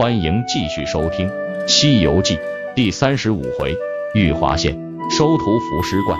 [0.00, 1.28] 欢迎继续收听
[1.68, 2.34] 《西游记》
[2.74, 3.76] 第三十五回：
[4.14, 4.74] 玉华县
[5.10, 6.16] 收徒伏尸怪。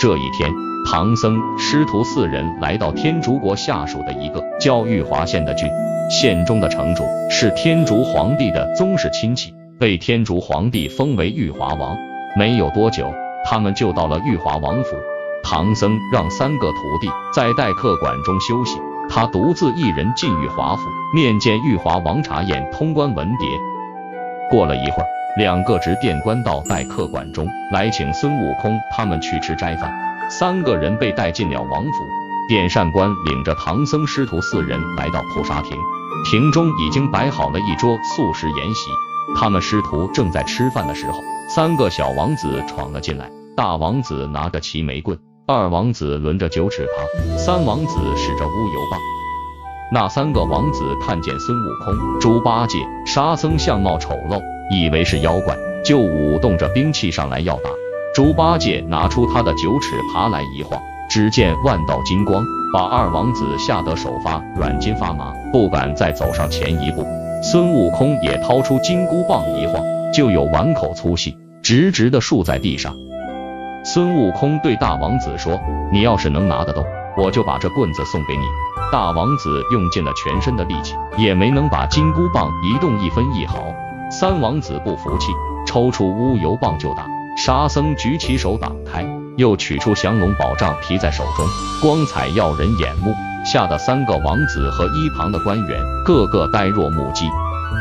[0.00, 0.50] 这一天，
[0.90, 5.68] 唐僧师徒四人来到天竺国下属的一个叫玉华县的郡，
[6.10, 11.94] 县中的城主是天竺皇帝的宗室亲戚，被天竺皇帝封为玉华王。
[12.38, 13.12] 没有多久，
[13.44, 14.96] 他们就到了玉华王府。
[15.42, 18.78] 唐僧让三个徒弟在待客馆中休息。
[19.10, 20.82] 他独自一人进玉华府，
[21.12, 24.50] 面见玉华王查验通关文牒。
[24.50, 25.06] 过了一会儿，
[25.36, 29.92] 两个执殿官到待客馆中来请孙悟空他们去吃斋饭。
[30.30, 31.90] 三个人被带进了王府。
[32.48, 35.76] 殿膳官领着唐僧师徒四人来到蒲沙亭，
[36.28, 38.90] 亭中已经摆好了一桌素食筵席。
[39.36, 43.30] 他们师徒正在吃饭的时候，三个小王子闯了进来。
[43.56, 45.18] 大王子拿着齐眉棍。
[45.46, 49.19] 二王子轮着九齿耙，三王子使着乌油棒。
[49.92, 57.70] 那三个王子看见孙悟空、猪八戒、沙僧相貌丑陋，以为是妖怪，就舞动着兵器上来要打。
[58.14, 60.80] 猪八戒拿出他的九齿耙来一晃，
[61.10, 67.04] 只见万道金光，把二王子吓得手发软筋发麻，不敢再走上前一步。
[67.42, 69.82] 孙悟空也掏出金箍棒一晃，
[70.14, 72.94] 就有碗口粗细，直直的竖在地上。
[73.84, 75.58] 孙悟空对大王子说
[75.90, 76.84] ：“你要是能拿得动，
[77.16, 78.42] 我就把这棍子送给你。”
[78.92, 83.72] 大王子用尽了全身的力气，也没能把金箍棒移动一分一毫。
[84.10, 85.32] 三王子不服气，
[85.66, 87.06] 抽出乌油棒就打。
[87.36, 91.46] 沙僧举起手挡开，又取出降龙宝杖提在手中，
[91.80, 97.28] 光彩耀人眼目，吓得三个王子和一旁的官员个个呆若木鸡。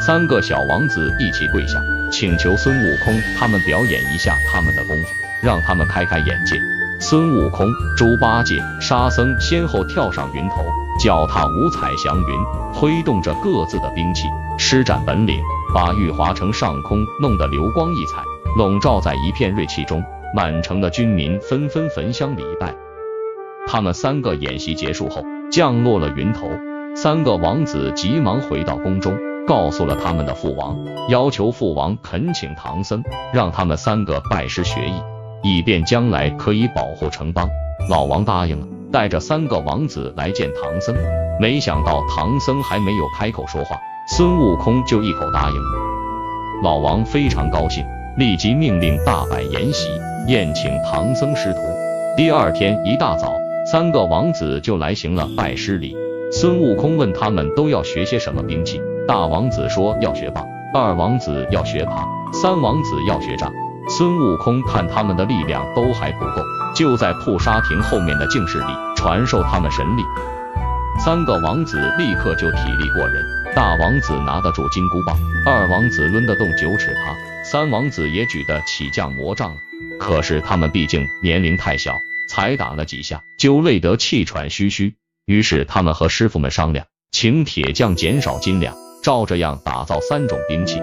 [0.06, 1.80] 三个小王子一起跪下，
[2.12, 5.10] 请求孙悟空他们表演一下他们的功夫。
[5.42, 6.58] 让他们开开眼界。
[7.02, 10.66] 孙悟空、猪八戒、沙僧先后跳上云头，
[11.02, 15.42] 脚踏五彩祥云，挥动着各自的兵器，施展本领，
[15.74, 18.22] 把玉华城上空弄得流光溢彩，
[18.58, 20.04] 笼罩在一片锐气中。
[20.36, 22.76] 满城的军民纷纷焚香礼拜。
[23.66, 26.52] 他们三个演习结束后，降落了云头。
[26.96, 33.02] 三个王子急忙回到宫中，告诉了他们的父王，要求父王恳请唐僧，
[33.34, 35.02] 让他们三个拜师学艺。
[35.44, 37.50] 以便将来可以保护城邦，
[37.90, 40.96] 老王答应了，带着三个王子来见唐僧。
[41.40, 43.78] 没想到唐僧还没有开口说话，
[44.16, 45.70] 孙悟空就一口答应了。
[46.62, 47.86] 老王非常高兴，
[48.18, 49.88] 立即命令大摆筵席，
[50.28, 51.60] 宴请唐僧师徒。
[52.18, 53.34] 第二天一大早，
[53.72, 55.96] 三个王子就来行了拜师礼。
[56.32, 63.50] 孙悟空问他们都要学些什么兵器，大王子说要学棒，二王子要学耙，三王子要学杖。
[63.90, 66.44] 孙悟空看他们的力量都还不够，
[66.76, 70.04] 就在铺沙亭后面的净室里传授他们神力。
[71.04, 79.56] 三个王子立刻就体力过人，大王子拿得住金箍棒，二王子抡得动九齿耙，三王子也举得起降魔杖。
[79.98, 81.98] 可是他们毕竟年龄太小，
[82.30, 84.96] 才打了几下就累得气喘吁吁。
[85.26, 90.80] 于是他们和师傅们商量，请铁匠减少斤两，照这样打造三种兵器。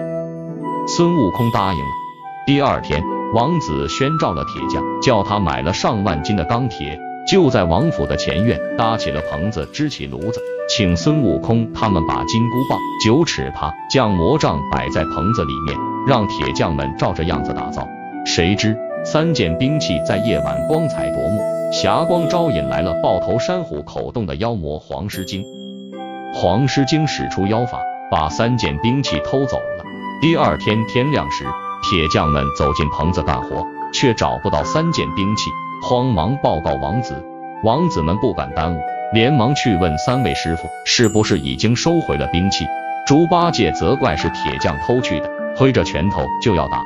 [0.87, 2.06] 孙悟空答应了。
[2.47, 3.03] 第二天，
[3.33, 6.97] 王子宣召了铁匠，叫他买了上万斤的钢铁，
[7.29, 17.85] 就在王府的前院搭起了棚子，支起炉子，请孙悟空他们把金箍棒、九齿耙、降魔杖摆在棚子里面，让铁匠们照着样子打造。
[18.25, 21.41] 谁知三件兵器在夜晚光彩夺目，
[21.73, 25.43] 霞光招引来了豹头山虎口洞的妖魔黄狮精。
[26.33, 29.83] 黄狮精使出妖法，把三件兵器偷走了。
[30.21, 31.43] 第二天天亮时。
[31.89, 35.49] 铁匠们走进棚子干活，却找不到三件兵器，
[35.81, 37.23] 慌忙报告王子。
[37.63, 38.81] 王子们不敢耽误，
[39.13, 42.65] 连忙去问三位师傅，是不是已经收回了兵器。
[43.07, 46.83] 猪八戒责怪是铁匠偷去的，挥着拳头就要打。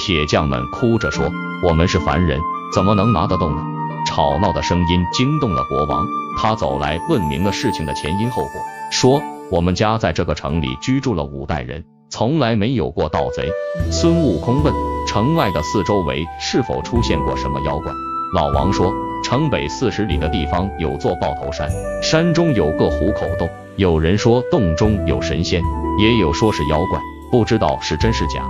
[0.00, 1.30] 铁匠们哭着说
[1.62, 2.40] ：“我们是凡人，
[2.74, 3.62] 怎么能拿得动呢？”
[4.08, 6.04] 吵闹的声音惊动了国王，
[6.36, 8.50] 他走来问明了事情的前因后果，
[8.90, 9.22] 说
[9.52, 11.84] ：“我们家在这个城里居住了五代人。”
[12.20, 13.48] 从来没有过盗贼。
[13.90, 14.70] 孙悟空问
[15.08, 17.90] ：“城外的四周围是否出现过什么妖怪？”
[18.36, 18.92] 老王说
[19.24, 21.70] ：“城北四十里的地方有座抱头山，
[22.02, 25.62] 山中有个虎口洞，有人说洞中有神仙，
[25.98, 27.00] 也有说是妖怪，
[27.32, 28.46] 不知道是真是假。”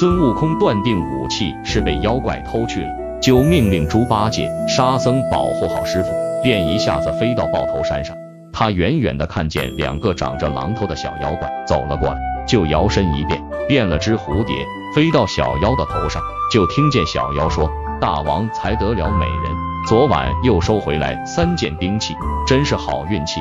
[0.00, 2.88] 孙悟空断定武器是被妖怪偷去了，
[3.20, 6.08] 就命令猪八戒、沙僧保护好师傅，
[6.42, 8.16] 便一下子飞到抱头山上。
[8.50, 12.31] 他远远的看见两个长着榔头的小妖怪走了过来。
[12.52, 14.54] 就摇身一变，变了只蝴蝶，
[14.94, 16.20] 飞到小妖的头上。
[16.52, 19.56] 就听见小妖说：“大王才得了美人，
[19.88, 22.14] 昨晚又收回来三件兵器，
[22.46, 23.40] 真是好运气。”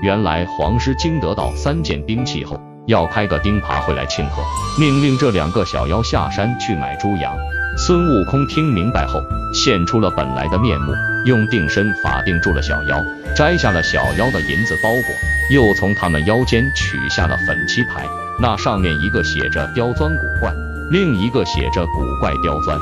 [0.00, 4.42] 原来黄狮精得到三件兵器后，要开个钉耙会来庆贺，
[4.80, 7.36] 命令这两个小妖下山去买猪羊。
[7.76, 9.20] 孙悟空听明白后，
[9.52, 10.94] 现出了本来的面目，
[11.26, 13.04] 用定身法定住了小妖，
[13.36, 15.04] 摘下了小妖的银子包裹，
[15.50, 18.06] 又从他们腰间取下了粉漆牌，
[18.38, 20.52] 那上面一个写着“刁钻古怪”，
[20.90, 22.78] 另一个写着“古怪刁钻”。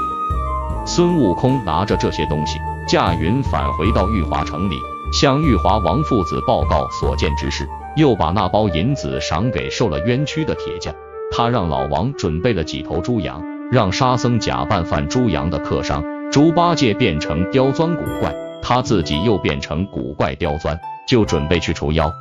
[0.86, 2.58] 孙悟空拿着这些东西，
[2.88, 4.76] 驾云返回到玉华城里。
[5.12, 10.92] 向玉华王父子报告所见之事，又把那包银子赏给受了冤屈的铁匠。
[11.30, 13.40] 他让老王准备了几头猪羊，
[13.70, 16.02] 让沙僧假扮贩猪羊的客商，
[16.32, 20.76] 猪八戒变成刁钻古怪，他自己又变成古怪刁钻，
[21.06, 22.12] 就准备去除妖。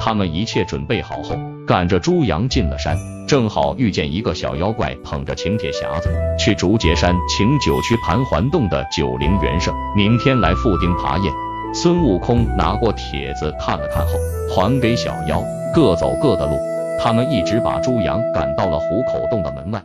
[0.00, 1.36] 他们一切准备好后，
[1.68, 11.30] 赶着猪羊进了山，正好遇见一个小妖怪捧着请帖匣子去竹节山请九曲盘桓洞的九灵元圣，明天来赴丁耙宴。
[11.74, 14.12] 孙悟空拿过帖子看了看后，
[14.50, 15.42] 还给小妖，
[15.74, 16.56] 各走各的路。
[16.98, 19.82] 他们一直把猪羊赶到了虎口洞的门外。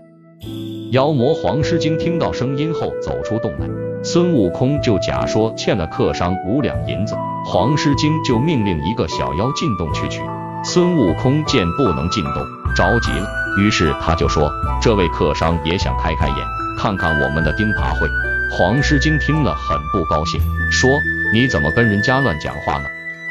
[0.94, 3.68] 妖魔黄狮精听到声音后走出洞来，
[4.06, 7.14] 孙悟空就假说欠了客商五两银子，
[7.46, 10.22] 黄狮精就命令一个小妖进洞去取。
[10.64, 13.28] 孙悟空见不能进洞，着急了，
[13.60, 14.52] 于是他就说
[14.82, 16.38] ：“这位客商也想开开眼，
[16.78, 18.08] 看看我们的钉耙会。”
[18.50, 20.40] 黄狮精听了很不高兴，
[20.72, 20.90] 说。
[21.34, 22.86] 你怎么跟人家乱讲话呢？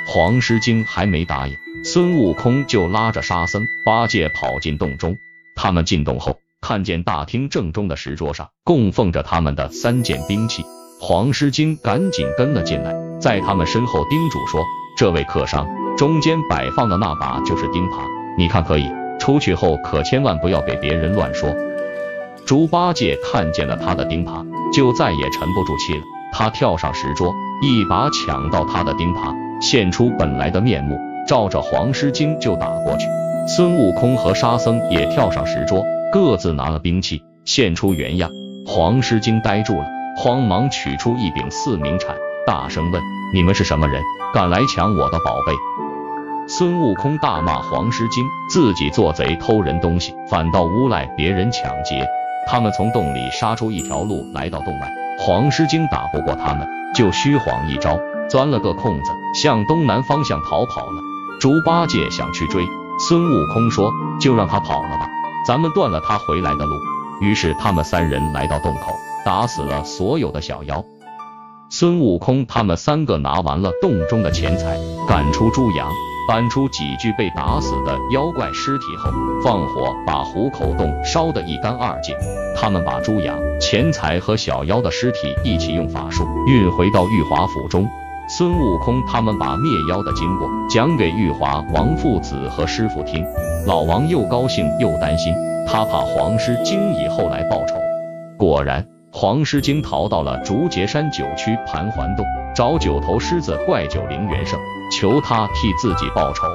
[0.09, 5.17] 黄狮精还没答应，孙悟空就拉着沙僧、八戒跑进洞中。
[5.55, 10.65] 他们进洞后，看见大厅正中的石桌上供奉着他们的三件兵器。
[11.01, 14.65] 黄狮精赶紧跟了进来，在他们身后叮嘱说
[14.99, 15.69] ：“这位客商，
[16.03, 18.03] 中间摆放的那把就是钉耙，
[18.37, 18.91] 你看可以。
[19.21, 21.49] 出去后可千万不要给别人乱说。”
[22.45, 26.01] 猪八戒看见了他的钉耙，就再也沉不住气了，
[26.33, 27.33] 他跳上石桌。
[27.63, 33.07] 一把抢到他的钉耙，现出本来的面目，照着黄狮精就打过去。
[33.47, 38.29] 孙悟空和沙僧也跳上石桌，各自拿了兵器，现出原样。
[38.67, 39.87] 黄狮精呆住了，
[40.19, 43.01] 慌忙取出一柄四明铲，大声问
[43.33, 44.03] ：“你们是什么人？
[44.35, 45.53] 敢来抢我的宝贝？”
[46.59, 52.07] 孙悟空大骂黄狮精自己做贼偷人东西，反倒诬赖别人抢劫。
[52.47, 56.69] 他们从洞里杀出一条路来到洞外，黄狮精打不过他们。
[56.95, 61.01] 就虚晃一招，钻了个空子，向东南方向逃跑了。
[61.41, 62.67] 猪八戒想去追，
[62.99, 63.91] 孙悟空说
[64.21, 65.09] ：“就让他跑了吧，
[65.49, 66.77] 咱们断了他回来的路。”
[67.23, 68.93] 于是他们三人来到洞口，
[69.25, 70.85] 打死了所有的小妖。
[71.71, 74.79] 孙悟空他们三个拿完了洞中的钱财，
[75.09, 75.91] 赶出猪羊，
[76.29, 79.11] 搬出几具被打死的妖怪尸体后，
[79.43, 82.17] 放火把虎口洞烧得一干二净。
[82.57, 87.89] 他们把猪羊、钱财和小妖的尸体一起用法术运回到玉华府中。
[88.29, 93.27] 孙悟空他们把灭妖的经过讲给玉华王父子和师傅听。
[93.67, 95.35] 老王又高兴又担心，
[95.67, 97.75] 他怕黄狮精以后来报仇。
[98.39, 102.25] 果然，黄狮精逃到了竹节山九曲盘桓洞，
[102.55, 104.59] 找九头狮子怪九灵元圣，
[105.03, 106.47] 求他替自己报仇。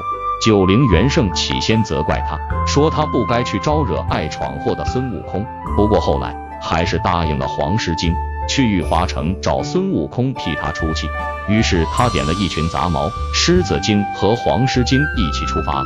[0.41, 5.45] 九灵元圣起先责怪他，说他不该去招惹爱闯祸的孙悟空。
[5.75, 8.13] 不过后来还是答应了黄狮精，
[8.47, 11.09] 去玉华城找孙悟空替他出气。
[11.49, 15.83] 于是他点了一群杂毛、狮子精和黄狮精一起出发。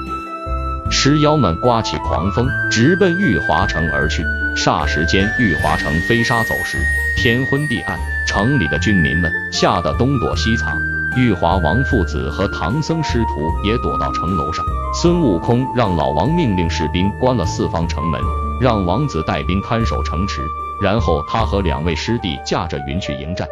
[0.91, 4.23] 狮妖们刮起狂风，直奔玉华城而去。
[4.55, 6.77] 霎时间，玉华城飞沙走石，
[7.17, 10.79] 天昏地暗，城里的军民们吓得东躲西藏。
[11.17, 14.65] 玉华王父子和唐僧师徒也躲到城楼上。
[14.93, 18.21] 孙悟空让老王命令士兵关了四方城门，
[18.61, 20.41] 让王子带兵看守城池，
[20.81, 23.47] 然后他和两位师弟驾着云去迎战。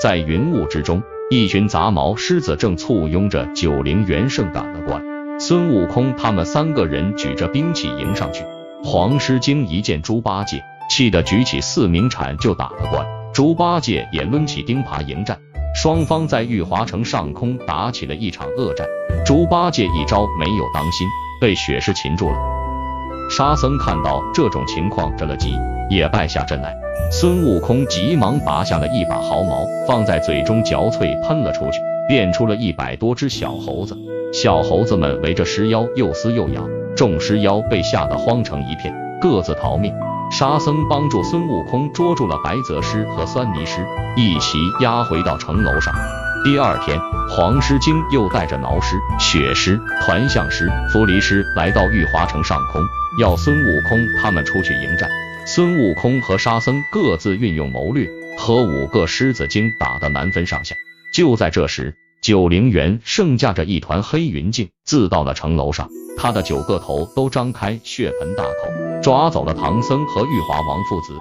[0.00, 5.02] 在云雾之中，一群杂毛狮子正簇拥着九灵元圣赶了过来。
[5.38, 8.44] 孙悟空他们三个人举着兵器迎上去。
[8.82, 13.06] 黄狮精一见猪八戒，气得举起四明铲就打了过来。
[13.32, 15.38] 猪八戒也抡起钉耙迎战。
[15.82, 18.86] 双方在玉华城上空打起了一场恶战，
[19.26, 21.08] 猪八戒一招没有当心，
[21.40, 22.36] 被雪狮擒住了。
[23.28, 25.58] 沙僧看到这种情况，着了急，
[25.90, 26.72] 也败下阵来。
[27.10, 33.98] 孙悟空急忙拔下了一把毫毛，放在嘴中嚼脆，喷了出去，变出了一百多只小猴子。
[34.32, 36.62] 小猴子们围着狮妖又撕又咬，
[36.94, 39.92] 众狮妖被吓得慌成一片，各自逃命。
[40.42, 45.94] 沙僧帮助孙悟空捉住了白泽狮和酸泥狮，一齐押回到城楼上。
[46.44, 46.98] 第二天，
[47.30, 52.82] 黄狮精又带着挠狮、雪狮、团象狮、伏离狮来到玉华城上空，
[53.20, 55.08] 要孙悟空他们出去迎战。
[55.46, 60.74] 孙悟空和沙僧各自运用谋略，和五个狮子精打得难分上下。
[61.14, 71.18] 就在这时，九灵元盛驾着一团黑云镜，自到了城楼上，他的九个头都张开血盆大口，抓走了唐僧和玉华王父子。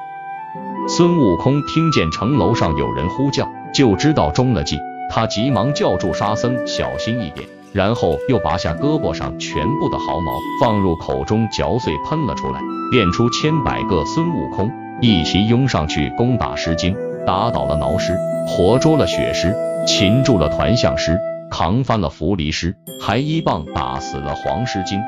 [0.88, 4.78] 孙悟空听见城楼上有人呼叫，就知道中了计，
[5.10, 14.70] 他急忙叫住沙僧小心一点，然后又拔下胳膊上全部的毫毛，放入口中嚼碎喷了出来，变出千百个孙悟空，
[15.02, 18.16] 一齐拥上去攻打狮精，打倒了挠狮，
[18.46, 19.52] 活捉了血狮。
[19.86, 21.20] 擒住了团象师，
[21.50, 25.00] 扛翻了伏离师，还一棒打死了黄狮精。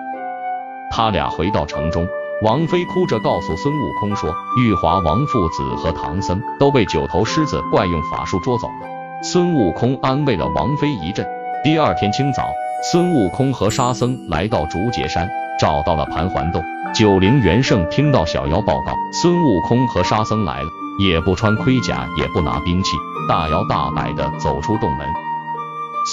[0.92, 2.08] 他俩回到城中，
[2.44, 8.88] 王妃哭着告诉孙悟空说，玉华王父子和唐僧都被九头狮子怪用法术捉走了。
[9.22, 11.26] 孙悟空安慰了王妃一阵。
[11.64, 12.50] 第二天清早，
[12.92, 16.62] 孙悟空和沙僧来到竹节山，找到了盘桓洞。
[16.94, 20.68] 九灵元圣听到小妖报告，孙悟空和沙僧来了。
[21.00, 22.98] 也不穿盔甲，也不拿兵器，
[23.28, 25.08] 大摇大摆地走出洞门。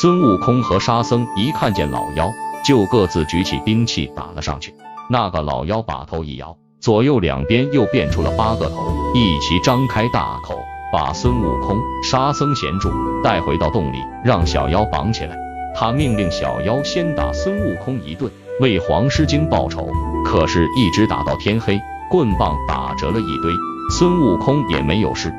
[0.01, 2.31] 孙悟空和沙僧一看见老妖，
[2.65, 4.75] 就各自举起兵器打了上去。
[5.09, 10.59] 那个老妖把头一摇，左右两边又变出了八个头，一齐张开大口，
[10.93, 12.91] 把孙悟空、沙僧衔住，
[13.25, 15.37] 带回到洞里，让小妖绑起来。
[15.75, 19.89] 他命令小妖先打孙悟空一顿，为黄狮精报仇。
[20.25, 23.53] 可是，一直打到天黑，棍棒打折了一堆。
[23.91, 25.35] 孙悟空也没有事。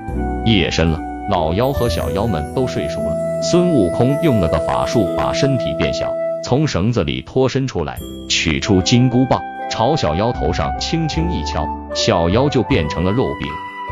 [0.46, 3.16] 夜深了，老妖和小妖们都睡熟了。
[3.42, 6.12] 孙悟空用了个法术，把身体变小，
[6.44, 11.66] 从绳子里脱身出来，取出金箍棒，朝小妖头上轻轻一敲，
[11.96, 13.48] 小妖就变成了肉饼。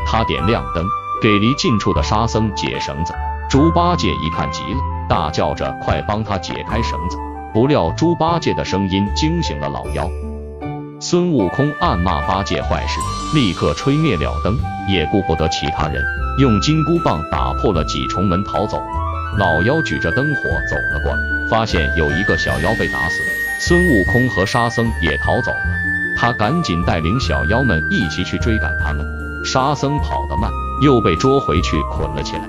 [0.06, 0.84] 他点亮灯，
[1.22, 3.14] 给离近处的沙僧解绳子。
[3.48, 7.16] 猪八戒一看急了，大叫着：“快帮他解开绳子！”
[7.52, 10.08] 不料猪八戒的声音惊醒了老妖。
[11.02, 13.00] 孙悟空暗骂八戒坏事，
[13.34, 14.54] 立刻吹灭了灯，
[14.86, 16.04] 也顾不得其他人，
[16.38, 18.82] 用金箍棒打破了几重门逃走。
[19.38, 23.22] 老妖举着灯火走了过来，发现有一个小妖被打死，
[23.60, 25.58] 孙悟空和沙僧也逃走了。
[26.18, 29.02] 他赶紧带领小妖们一起去追赶他们。
[29.42, 30.50] 沙僧跑得慢，
[30.82, 32.42] 又被捉回去捆了起来。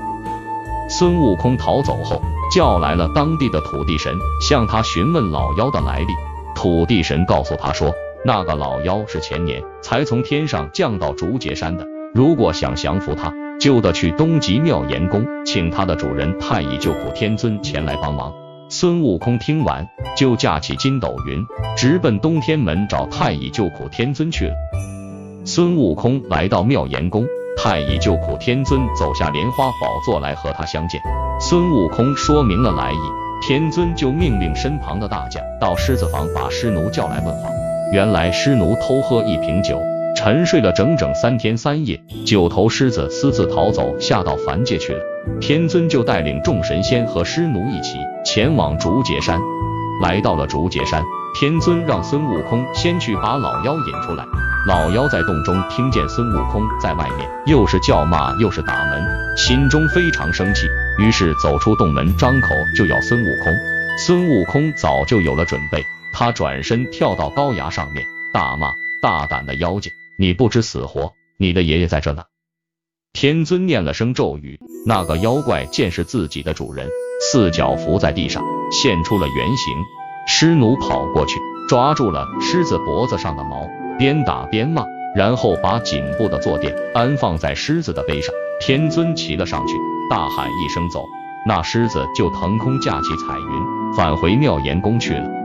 [0.89, 2.21] 孙悟空逃走后，
[2.53, 6.07] 叫来了当地的土地神，向他询问老妖的来历。
[6.53, 7.95] 土地神告诉他说。
[8.23, 18.31] 那个老妖是前年才从天上降到竹节山的，如果想降服他，就得去东极妙严宫，请他的主人太乙救苦天尊前来帮忙。
[18.69, 21.43] 孙悟空听完，就架起筋斗云，
[21.75, 24.53] 直奔东天门找太乙救苦天尊去了。
[25.43, 27.25] 孙悟空来到妙严宫，
[27.57, 31.01] 太乙救苦天尊走下莲花宝座来和他相见。
[31.39, 32.97] 孙悟空说明了来意，
[33.45, 37.49] 天尊就命令身旁的大将到狮子房把狮奴叫来问话。
[37.91, 39.81] 原来狮奴偷喝一瓶酒，
[40.15, 44.99] 沉睡了整整三天三夜，九头狮子私自逃走，下到凡界去了。
[45.41, 49.37] 天尊就带领众神仙和狮奴一起前往竹节山。
[50.01, 51.03] 来到了竹节山，
[51.37, 54.23] 天尊让孙悟空先去把老妖引出来。
[54.67, 59.03] 老妖在洞中听见孙悟空在外面又是叫骂又是打门，
[59.35, 60.65] 心中非常生气，
[60.97, 63.53] 于是走出洞门，张口就要孙悟空。
[64.05, 65.83] 孙悟空早就有了准备。
[66.13, 71.13] 他转身跳到高崖上面，大骂：“大胆的妖精，你不知死活！
[71.37, 72.23] 你的爷爷在这呢！”
[73.13, 76.87] 天尊念了声咒语，那个妖怪见是自己的主人，
[77.31, 79.73] 四脚伏在地上，现出了原形。
[80.27, 88.33] 狮奴跑过去，抓住了狮子脖子上的毛，边打边骂，然后把颈部的坐垫安放在狮子的背上。
[88.61, 89.73] 天尊骑了上去，
[90.09, 91.03] 大喊一声“走”，
[91.45, 95.40] 那狮子就腾空架起彩云，返回妙严宫去了。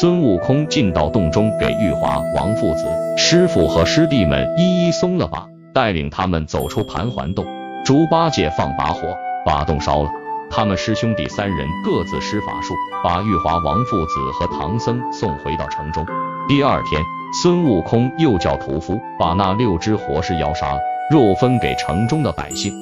[0.00, 2.84] 孙悟空进到洞中，给玉华王父子、
[3.16, 7.46] 师傅和师弟们一一松了绑，带领他们走出盘桓洞。
[7.84, 10.10] 猪八戒放把火，把洞烧了。
[10.50, 12.74] 他们师兄弟三人各自施法术，
[13.04, 16.04] 把玉华王父子和唐僧送回到城中。
[16.48, 17.00] 第二天，
[17.40, 22.72] 孙悟空又叫屠夫把那六只活尸妖杀了，肉分给城中的百姓。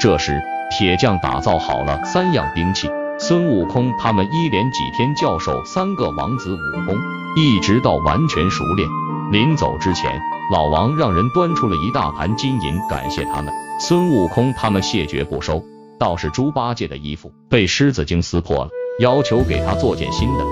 [0.00, 2.88] 这时，铁匠打造好了三样兵器。
[3.22, 6.96] 孙悟空他们一连几天教授三个王子武功，
[7.36, 8.88] 一直到完全熟练。
[9.30, 10.18] 临走之前，
[10.50, 13.52] 老王让人端出了一大盘金银，感谢他们。
[13.78, 15.62] 孙悟空他们谢绝不收。
[15.98, 20.44] 倒是猪八戒的衣服被狮子精撕破了，要求给他做件新的。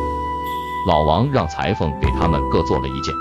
[0.87, 3.14] 老王让裁缝给他们各做了一件。